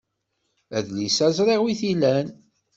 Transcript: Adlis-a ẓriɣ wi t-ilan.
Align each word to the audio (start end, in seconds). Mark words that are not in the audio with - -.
Adlis-a 0.77 1.27
ẓriɣ 1.37 1.61
wi 1.63 1.73
t-ilan. 1.79 2.27